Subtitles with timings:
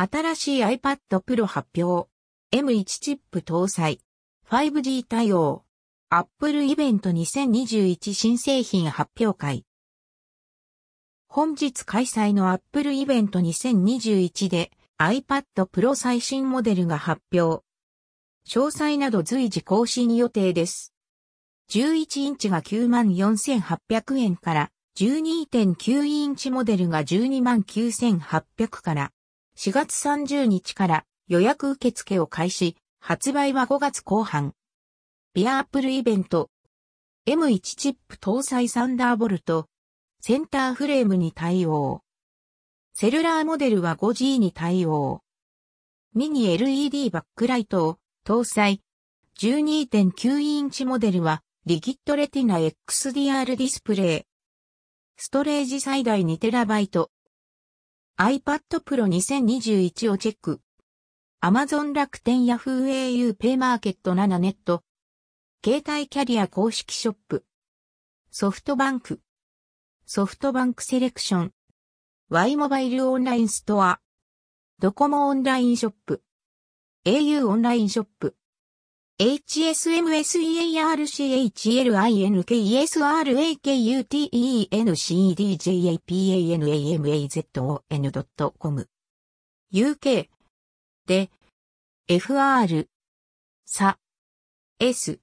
[0.00, 2.08] 新しい iPad Pro 発表。
[2.56, 4.00] M1 チップ搭載。
[4.48, 5.66] 5G 対応。
[6.08, 9.66] Apple イベント2021新製品発表会。
[11.28, 17.62] 本日開催の Apple イベント2021で iPad Pro 最新モデルが発表。
[18.48, 20.94] 詳細など随時更新予定です。
[21.72, 29.12] 11インチが94,800円から、12.9インチモデルが129,800から、
[29.62, 34.54] 4月30日から予約受付を開始、発売は5月後半。
[35.34, 36.48] ビアアップルイベント。
[37.28, 39.66] M1 チップ搭載サンダーボルト。
[40.22, 42.00] センターフレームに対応。
[42.94, 45.20] セルラーモデルは 5G に対応。
[46.14, 47.96] ミニ LED バックライトを
[48.26, 48.80] 搭載。
[49.38, 54.22] 12.9インチモデルはリキッドレティナ XDR ディスプレイ。
[55.18, 57.08] ストレージ最大 2TB。
[58.22, 60.60] iPad Pro 2021をチェック。
[61.42, 64.82] Amazon 楽天 Yahoo au ペ m マーケット7ネット。
[65.64, 67.46] 携帯キャリア公式ショップ。
[68.30, 69.20] ソフトバンク。
[70.04, 71.52] ソフトバンクセレクション。
[72.28, 74.00] Y モバイルオンラインストア。
[74.80, 76.20] ドコモオンラインショップ。
[77.06, 78.34] au オンラインショップ。
[79.22, 83.78] h s m s e r c h l i n k s r a k
[83.84, 87.40] u t e e n c d j p a n a m a z
[87.58, 88.86] o n c o m
[89.74, 90.30] UK
[91.06, 91.30] で
[92.08, 92.86] FR
[93.66, 93.98] さ
[94.78, 95.20] S